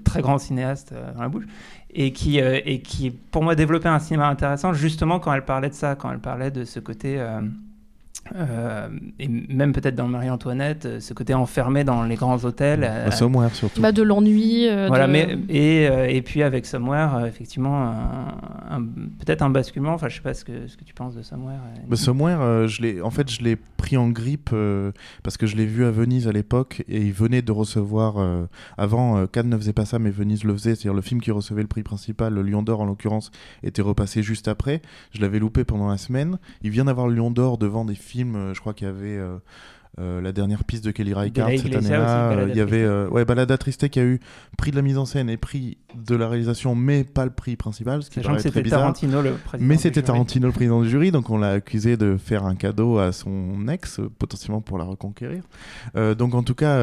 [0.04, 1.44] très grands cinéastes euh, dans la bouche.
[1.90, 5.70] et qui, euh, et qui, pour moi, développait un cinéma intéressant, justement quand elle parlait
[5.70, 7.18] de ça, quand elle parlait de ce côté.
[8.36, 8.88] Euh, euh,
[9.18, 12.84] et même peut-être dans Marie-Antoinette, euh, ce côté enfermé dans les grands hôtels.
[12.84, 13.80] euh, Bah, Somewhere surtout.
[13.80, 14.68] Bah, de l'ennui.
[14.68, 18.34] euh, voilà, de- mais et, euh, et puis avec Somewhere, euh, effectivement, un-
[18.70, 19.92] un- peut-être un basculement.
[19.94, 21.54] Enfin, je sais pas ce que ce que tu penses de Somewhere.
[21.76, 25.36] euh, Bah, Somewhere, euh, je l'ai, en fait, je l'ai pris en grippe euh, parce
[25.36, 28.16] que je l'ai vu à Venise à l'époque et il venait de recevoir.
[28.18, 30.74] euh, avant, euh, Cannes ne faisait pas ça, mais Venise le faisait.
[30.74, 33.30] C'est-à-dire le film qui recevait le prix principal, le Lion d'Or en l'occurrence,
[33.62, 34.82] était repassé juste après.
[35.12, 36.38] Je l'avais loupé pendant la semaine.
[36.62, 38.17] Il vient d'avoir le Lion d'Or devant des films.
[38.24, 39.16] Euh, je crois qu'il y avait.
[39.18, 39.38] euh,
[39.98, 43.24] euh, la dernière piste de Kelly Reichardt cette année-là, euh, il y avait euh, ouais,
[43.24, 44.20] Balada Triste qui a eu
[44.56, 47.56] prix de la mise en scène et prix de la réalisation, mais pas le prix
[47.56, 48.62] principal, ce qui Sachant que c'était.
[48.62, 49.68] Tarantino le président.
[49.68, 50.02] Mais c'était.
[50.02, 53.66] Tarantino le président du jury, donc on l'a accusé de faire un cadeau à son
[53.66, 55.42] ex, potentiellement pour la reconquérir.
[55.94, 56.80] Donc en tout cas,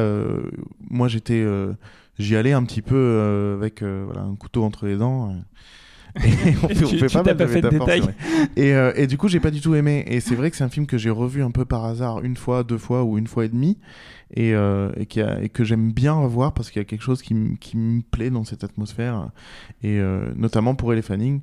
[0.90, 1.42] moi j'étais,
[2.18, 5.34] j'y allais un petit peu avec voilà, un couteau entre les dents.
[6.24, 6.28] Et
[6.62, 8.10] on fait, on Tu- fait tu pas mal de fait métaphores.
[8.56, 10.04] Et, euh, et du coup, j'ai pas du tout aimé.
[10.06, 12.36] Et c'est vrai que c'est un film que j'ai revu un peu par hasard, une
[12.36, 13.78] fois, deux fois ou une fois et demie,
[14.34, 17.02] et, euh, et, qui a- et que j'aime bien revoir parce qu'il y a quelque
[17.02, 19.28] chose qui, me plaît dans cette atmosphère,
[19.82, 21.40] et euh, notamment pour Fanning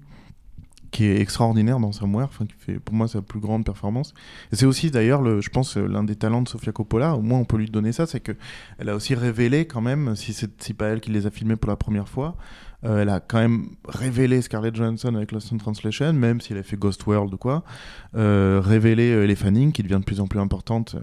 [0.91, 4.13] qui est extraordinaire dans Somewhere, enfin qui fait pour moi sa plus grande performance.
[4.51, 7.39] Et c'est aussi d'ailleurs, le, je pense, l'un des talents de Sofia Coppola, au moins
[7.39, 8.33] on peut lui donner ça, c'est que
[8.77, 11.55] elle a aussi révélé quand même, si c'est si pas elle qui les a filmés
[11.55, 12.36] pour la première fois,
[12.86, 16.60] euh, elle a quand même révélé Scarlett Johansson avec Lost in Translation, même si elle
[16.60, 17.63] a fait Ghost World ou quoi,
[18.15, 21.00] euh, révélé euh, Elle Fanning qui devient de plus en plus importante euh,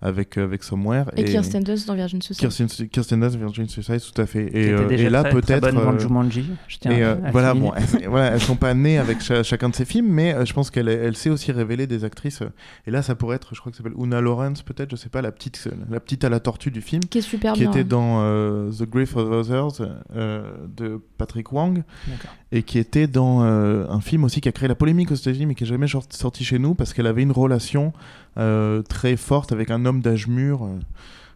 [0.00, 1.06] avec, euh, avec Somewhere.
[1.16, 2.40] Et Kirsten Dunst dans Virgin Suicide.
[2.48, 4.46] Kirsten, Kirsten Dunst, Virgin Suicide, tout à fait.
[4.56, 5.60] Et, euh, déjà et là peut-être...
[5.62, 6.44] bonne dans euh, Jumanji.
[6.68, 8.98] Je tiens et à- euh, à le voilà, bon, elles, voilà, elles sont pas nées
[8.98, 11.86] avec cha- chacun de ces films, mais euh, je pense qu'elle elle sait aussi révéler
[11.86, 12.42] des actrices.
[12.42, 12.50] euh,
[12.86, 15.08] et là, ça pourrait être, je crois que ça s'appelle Una Lawrence, peut-être, je sais
[15.08, 17.70] pas, la petite, la petite à la tortue du film, Qui est super qui bien.
[17.70, 20.42] était dans euh, The Grief of Others euh,
[20.76, 21.82] de Patrick Wang,
[22.50, 25.46] et qui était dans euh, un film aussi qui a créé la polémique aux États-Unis,
[25.46, 27.92] mais qui est jamais sor- sorti chez nous parce qu'elle avait une relation
[28.38, 30.64] euh, très forte avec un homme d'âge mur.
[30.64, 30.78] euh,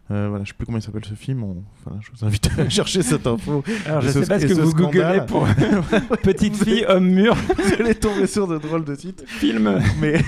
[0.09, 1.43] euh, voilà, je sais plus comment il s'appelle ce film.
[1.43, 3.63] on- voilà, je vous invite à chercher cette info.
[3.85, 5.45] Alors, je Et sais pas ce que vous googlez pour
[6.23, 9.23] petite fille, homme mur, Vous allez tomber sur de drôles de sites.
[9.27, 9.79] film.
[10.01, 10.19] Mais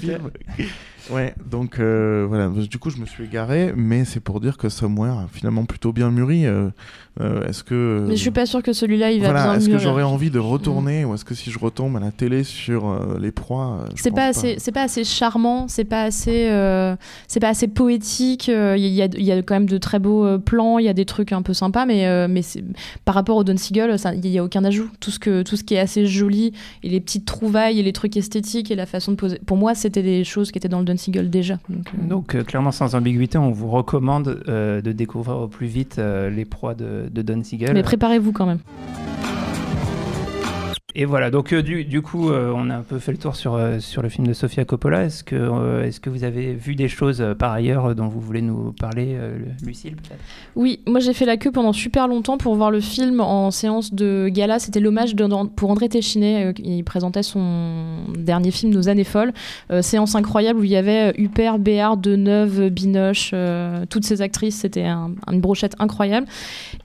[0.00, 0.30] film.
[1.10, 2.48] Ouais, donc euh, voilà.
[2.48, 5.92] Du coup, je me suis égaré, mais c'est pour dire que Somewhere a finalement plutôt
[5.92, 6.46] bien mûri.
[6.46, 6.68] euh,
[7.20, 9.68] euh, est-ce que Mais je suis pas sûr que celui-là, il va voilà, bien est-ce
[9.68, 12.88] que j'aurais envie de retourner ou est-ce que si je retombe à la télé sur
[12.88, 16.94] euh, les proies, C'est pas assez, c'est pas assez charmant, c'est pas assez, euh,
[17.28, 18.48] c'est pas assez poétique.
[18.48, 20.84] euh, Il y, a, il y a quand même de très beaux euh, plans, il
[20.84, 22.64] y a des trucs un peu sympas, mais, euh, mais c'est-
[23.04, 24.88] par rapport au Don Siegel, il y a aucun ajout.
[25.00, 27.92] Tout ce que, tout ce qui est assez joli et les petites trouvailles et les
[27.92, 29.38] trucs esthétiques et la façon de poser.
[29.44, 31.58] Pour moi, c'était des choses qui étaient dans le Siegel déjà.
[31.68, 35.66] Donc, euh, Donc, euh, clairement, sans ambiguïté, on vous recommande euh, de découvrir au plus
[35.66, 37.72] vite les proies de, de Don Siegel.
[37.74, 38.60] mais préparez-vous quand même.
[41.00, 43.34] Et voilà, donc euh, du, du coup, euh, on a un peu fait le tour
[43.34, 45.04] sur, euh, sur le film de Sofia Coppola.
[45.04, 48.72] Est-ce que, est-ce que vous avez vu des choses par ailleurs dont vous voulez nous
[48.72, 49.16] parler,
[49.64, 49.96] Lucille
[50.56, 53.94] Oui, moi j'ai fait la queue pendant super longtemps pour voir le film en séance
[53.94, 54.58] de gala.
[54.58, 55.14] C'était l'hommage
[55.56, 56.52] pour André Téchiné.
[56.58, 59.32] il présentait son dernier film, Nos années folles.
[59.80, 63.34] Séance incroyable où il y avait Huppert, Béard, Deneuve, Binoche,
[63.88, 64.56] toutes ces actrices.
[64.56, 66.26] C'était un- une brochette incroyable.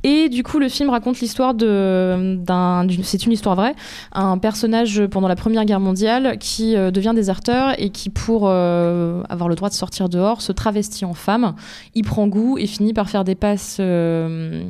[0.04, 3.75] Et du coup, le film raconte l'histoire de, d'un, c'est une histoire vraie,
[4.12, 9.24] un personnage pendant la Première Guerre mondiale qui euh, devient déserteur et qui, pour euh,
[9.30, 11.56] avoir le droit de sortir dehors, se travestit en femme.
[11.94, 14.63] Il prend goût et finit par faire des passes euh,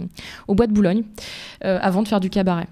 [0.48, 1.04] au bois de Boulogne
[1.62, 2.68] avant de faire du cabaret.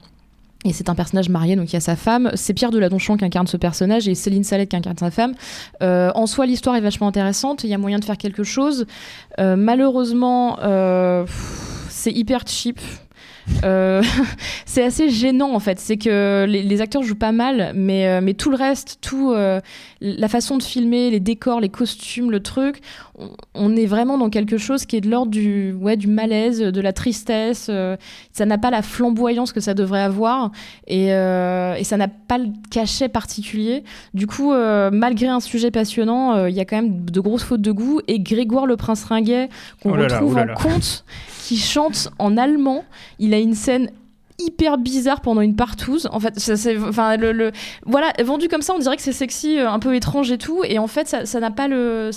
[0.66, 2.32] Et c'est un personnage marié, donc il y a sa femme.
[2.36, 5.34] C'est Pierre Deladonchamp qui incarne ce personnage et Céline Salette qui incarne sa femme.
[5.82, 7.64] En soi, l'histoire est vachement intéressante.
[7.64, 8.86] Il y a moyen de faire quelque chose.
[9.40, 10.58] Malheureusement,
[11.90, 12.80] c'est hyper cheap.
[13.64, 14.02] Euh,
[14.66, 15.80] c'est assez gênant en fait.
[15.80, 19.32] C'est que les, les acteurs jouent pas mal, mais, euh, mais tout le reste, tout
[19.32, 19.60] euh,
[20.02, 22.82] la façon de filmer, les décors, les costumes, le truc,
[23.18, 26.60] on, on est vraiment dans quelque chose qui est de l'ordre du, ouais, du malaise,
[26.60, 27.70] de la tristesse.
[28.32, 30.52] ça n'a pas la flamboyance que ça devrait avoir
[30.88, 33.84] et, et ça n'a pas le cachet particulier.
[34.14, 37.72] Du coup, malgré un sujet passionnant, il y a quand même de grosses fautes de
[37.72, 38.02] goût.
[38.08, 39.50] Et Grégoire le Prince Ringuet,
[39.82, 40.54] qu'on Oh là, retrouve oh là en là.
[40.56, 41.06] conte,
[41.44, 42.86] qui chante en allemand,
[43.20, 43.92] il a une scène
[44.40, 46.08] hyper bizarre pendant une partouze.
[46.12, 47.52] En fait ça enfin le,
[47.86, 50.64] voilà vendu comme ça on dirait que c'est sexy euh, un peu étrange et tout.
[50.64, 52.12] Et en fait ça n'a pas le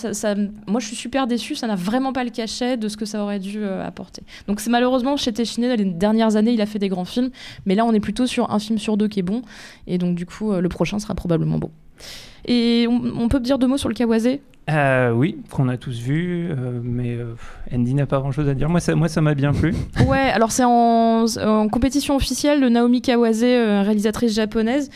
[0.68, 3.22] moi je suis super déçue ça n'a vraiment pas le cachet de ce que ça
[3.22, 4.22] aurait dû euh, apporter.
[4.46, 7.30] Donc c'est malheureusement chez Téchiné dans les dernières années il a fait des grands films.
[7.66, 9.42] Mais là on est plutôt sur un film sur deux qui est bon.
[9.88, 11.70] Et donc du coup euh, le prochain sera probablement bon
[12.46, 14.28] Et on, on peut dire deux mots sur le Kawase
[14.70, 17.34] Euh, oui, qu'on a tous vu, euh, mais euh,
[17.72, 18.68] Andy n'a pas grand-chose à dire.
[18.68, 19.74] Moi, ça, moi, ça m'a bien plu.
[20.06, 24.88] Ouais, alors c'est en, en compétition officielle de Naomi Kawase, euh, réalisatrice japonaise.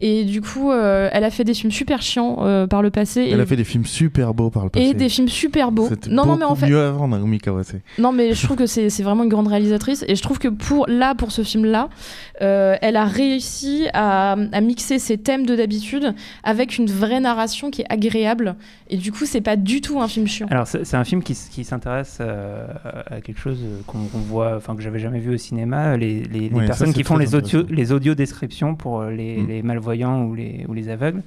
[0.00, 3.28] Et du coup, euh, elle a fait des films super chiants euh, par le passé.
[3.32, 4.86] Elle et, a fait des films super beaux par le passé.
[4.86, 5.88] et des films super beaux.
[5.88, 7.74] C'était Non, non, mais en fait, mieux avant Naomi Kawase.
[7.98, 10.04] Non, mais je trouve que c'est c'est vraiment une grande réalisatrice.
[10.06, 11.88] Et je trouve que pour là, pour ce film-là,
[12.42, 17.70] euh, elle a réussi à, à mixer ses thèmes de d'habitude avec une vraie narration
[17.70, 18.56] qui est agréable.
[18.90, 20.46] Et du coup, c'est pas du tout un film chiant.
[20.50, 21.34] Alors, c'est un film qui,
[21.64, 22.66] s'intéresse euh,
[23.10, 26.66] à quelque chose qu'on qu'on voit, enfin que j'avais jamais vu au cinéma, les, Ouais,
[26.66, 27.74] personnes qui font les audio, intéressant.
[27.76, 29.46] les audio descriptions pour euh, les, Mm.
[29.48, 31.22] les malvoyants ou les, ou les aveugles.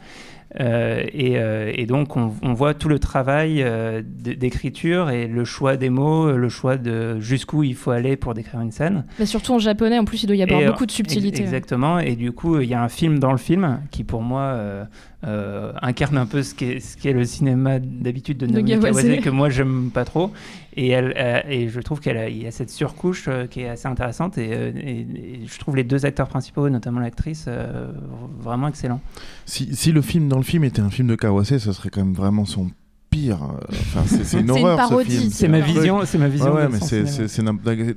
[0.59, 5.45] Euh, et, euh, et donc, on, on voit tout le travail euh, d'écriture et le
[5.45, 9.05] choix des mots, le choix de jusqu'où il faut aller pour décrire une scène.
[9.19, 11.37] Mais surtout en japonais, en plus, il doit y avoir Et, beaucoup de subtilité.
[11.37, 11.99] ex- Exactement.
[11.99, 14.83] Et du coup, il y a un film dans le film qui, pour moi, euh,
[15.25, 19.03] euh, incarne un peu ce qu'est le cinéma d'habitude de Naomi Kawase.
[19.03, 20.31] Kawase, que moi, j'aime pas trop.
[20.75, 23.87] Et, elle, euh, et je trouve qu'il y a cette surcouche euh, qui est assez
[23.87, 24.37] intéressante.
[24.37, 27.91] Et, euh, et- et je trouve les deux acteurs principaux, notamment l'actrice, euh,
[28.39, 29.01] vraiment excellents.
[29.45, 32.03] Si, si le film dans le film était un film de Kawase, ce serait quand
[32.03, 32.69] même vraiment son
[33.09, 33.39] pire.
[33.43, 35.31] euh, Enfin, c'est c'est une C'est une horreur parodie, ce film.
[35.31, 36.53] C'est ma vision, c'est ma vision.
[36.53, 37.43] Ouais, c'est- c'est c'est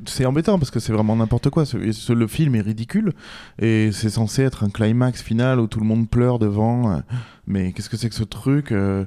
[0.06, 1.64] c'est embêtant parce que c'est vraiment n'importe quoi.
[1.64, 3.12] Ce- le film est ridicule
[3.60, 6.90] et c'est censé être un climax final où tout le monde pleure devant.
[6.92, 6.98] euh,
[7.46, 9.04] Mais qu'est-ce que c'est que ce truc euh,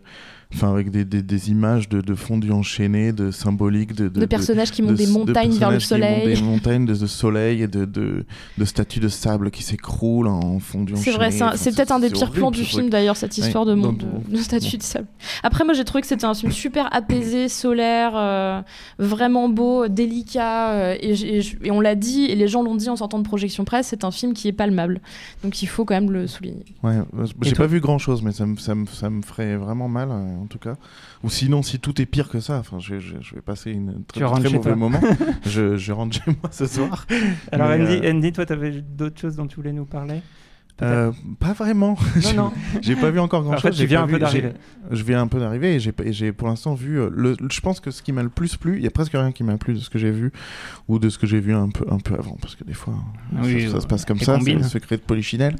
[0.53, 4.71] Enfin, avec des, des, des images de, de fondus enchaînés, de symboliques, de, de personnages
[4.71, 6.35] qui montent de- des de montagnes vers le qui soleil.
[6.35, 8.25] Des montagnes de, soleil et de, de,
[8.65, 11.59] statues de sable qui s'écroulent en fondu C'est vrai, c'est enchaîné.
[11.59, 13.97] Enfin, peut-être un des pires plans du film d'ailleurs, cette histoire Ouais, de, monde,
[14.29, 15.07] de, de statue de sable.
[15.43, 18.61] Après, moi j'ai trouvé que c'était un film super apaisé, solaire, euh,
[18.99, 23.19] vraiment beau, délicat, euh, et, on l'a dit, et les gens l'ont dit en sortant
[23.19, 25.01] de projection presse, c'est un film qui est palmable.
[25.43, 26.63] Donc il faut quand même le souligner.
[26.83, 29.57] Ouais, euh, j'ai pas vu grand chose, mais ça me, ça me, ça me ferait
[29.57, 30.75] vraiment mal, euh, en tout cas.
[31.23, 34.03] Ou sinon, si tout est pire que ça, enfin, je, je, je vais passer une
[34.05, 35.01] très, rentres très mauvais moment.
[35.45, 37.05] je, je rentre chez moi ce soir.
[37.51, 40.21] Alors, Andy, euh, Andy, toi, tu avais d'autres choses dont tu voulais nous parler?
[40.81, 41.97] Euh, pas vraiment.
[42.35, 42.51] Non.
[42.81, 44.51] J'ai pas vu encore grand En fait, tu viens un peu d'arriver.
[44.91, 45.79] Je viens un peu d'arriver et
[46.13, 46.99] j'ai pour l'instant vu.
[46.99, 49.13] euh, Le, je pense que ce qui m'a le plus plu, il y a presque
[49.13, 50.31] rien qui m'a plu de ce que j'ai vu
[50.87, 52.93] ou de ce que j'ai vu un peu un peu avant, parce que des fois
[53.41, 54.37] Oui, ça, ça euh, se passe comme ça.
[54.43, 55.55] C'est le secret de Polichinelle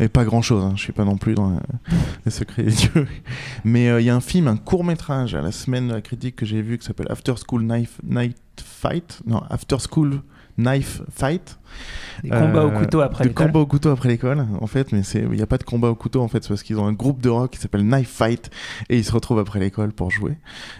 [0.00, 0.64] et pas grand chose.
[0.76, 1.58] Je suis pas non plus dans euh,
[2.24, 3.06] les secrets des dieux.
[3.64, 6.00] Mais euh, il y a un film, un court métrage à la semaine de la
[6.00, 9.20] critique que j'ai vu qui s'appelle After School Knife Night Fight.
[9.26, 10.22] Non, After School
[10.58, 11.58] Knife Fight.
[12.22, 13.46] Des combats au Euh, couteau après Des l'école.
[13.48, 15.94] combats au couteau après l'école, en fait, mais il n'y a pas de combat au
[15.94, 18.48] couteau en fait, c'est parce qu'ils ont un groupe de rock qui s'appelle Knife Fight
[18.88, 20.38] et ils se retrouvent après l'école pour jouer.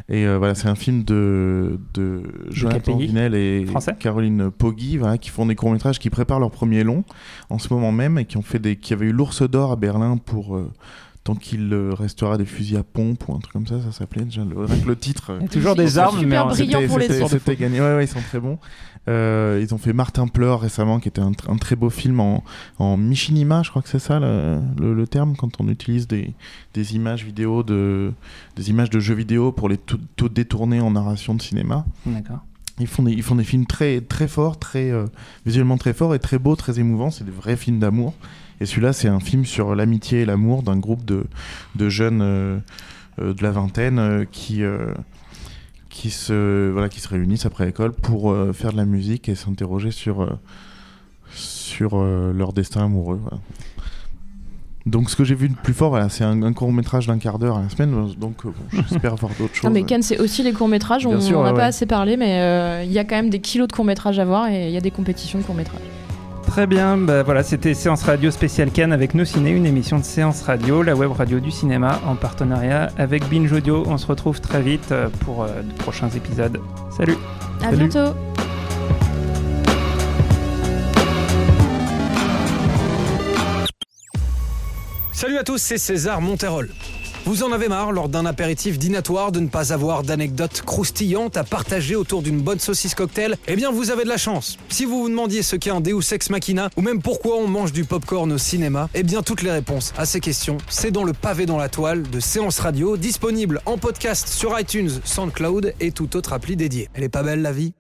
[0.09, 3.95] Et euh, voilà, c'est un film de, de Jonathan KPI, Vinel et français.
[3.99, 7.05] Caroline Poggi, voilà, qui font des courts métrages, qui préparent leur premier long
[7.51, 9.77] en ce moment même et qui ont fait des, qui avaient eu l'Ours d'or à
[9.77, 10.73] Berlin pour euh,
[11.27, 14.25] tant qu'il euh, restera des fusils à pompe ou un truc comme ça, ça s'appelait
[14.25, 15.33] déjà le, rien que le titre.
[15.33, 17.31] euh, toujours des armes, mais c'était- pour les c'était- autres.
[17.33, 17.81] C'était gagné.
[17.81, 18.59] Ouais, ouais, ils sont très bons.
[19.09, 22.21] Euh, ils ont fait Martin Pleur récemment, qui était un, tr- un très beau film
[22.21, 22.43] en,
[22.79, 26.33] en Michinima, je crois que c'est ça le, le- le terme, quand on utilise des,
[26.75, 28.13] des images vidéo de,
[28.57, 31.85] des images de jeux vidéo pour les tout, tout détourner en narration de cinéma.
[32.05, 32.39] D'accord.
[32.79, 35.07] Ils font des, ils font des films très, très forts, très, euh,
[35.45, 37.11] visuellement très forts et très beaux, très émouvants.
[37.11, 38.13] C'est des vrais films d'amour.
[38.61, 41.25] Et celui-là, c'est un film sur l'amitié et l'amour d'un groupe de,
[41.75, 42.59] de jeunes euh,
[43.21, 44.95] euh, de la vingtaine euh, qui, euh,
[45.91, 49.35] qui, se, voilà, qui se réunissent après l'école pour euh, faire de la musique et
[49.35, 50.31] s'interroger sur, euh,
[51.35, 53.19] sur euh, leur destin amoureux.
[53.23, 53.39] voilà.
[54.87, 57.19] Donc, ce que j'ai vu de plus fort, voilà, c'est un, un court métrage d'un
[57.19, 57.91] quart d'heure à la semaine.
[58.21, 58.55] Donc, bon,
[58.89, 59.65] j'espère voir d'autres choses.
[59.65, 61.05] Non, mais Cannes, c'est aussi les courts-métrages.
[61.07, 61.65] On Bien sûr, n'a ouais, pas ouais.
[61.65, 64.49] assez parlé, mais euh, il y a quand même des kilos de courts-métrages à voir
[64.49, 65.81] et il y a des compétitions de courts-métrages.
[66.57, 70.05] Très bien, bah voilà, c'était Séance Radio spéciale Cannes avec Nos Ciné, une émission de
[70.05, 73.85] Séance Radio, la web radio du cinéma en partenariat avec Binge Audio.
[73.87, 76.59] On se retrouve très vite euh, pour euh, de prochains épisodes.
[76.97, 77.19] Salut
[77.61, 77.77] À Salut.
[77.89, 78.15] bientôt!
[85.13, 86.71] Salut à tous, c'est César Monterol.
[87.27, 91.43] Vous en avez marre, lors d'un apéritif dînatoire, de ne pas avoir d'anecdotes croustillantes à
[91.43, 93.37] partager autour d'une bonne saucisse cocktail?
[93.49, 94.59] Eh bien, vous avez de la chance.
[94.69, 97.73] Si vous vous demandiez ce qu'est un Deus Ex Machina, ou même pourquoi on mange
[97.73, 101.15] du popcorn au cinéma, eh bien, toutes les réponses à ces questions, c'est dans le
[101.15, 106.15] pavé dans la toile de Séance Radio, disponible en podcast sur iTunes, SoundCloud et toute
[106.15, 106.89] autre appli dédiée.
[106.95, 107.73] Elle est pas belle, la vie?